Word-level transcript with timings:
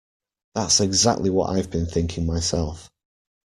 That's 0.55 0.79
exactly 0.79 1.29
what 1.29 1.51
I've 1.51 1.69
been 1.69 1.85
thinking 1.85 2.25
myself. 2.25 2.89